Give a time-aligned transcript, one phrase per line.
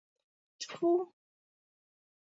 [0.59, 1.01] Тьфу-у...